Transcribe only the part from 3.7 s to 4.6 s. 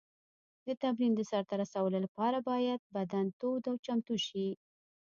چمتو شي.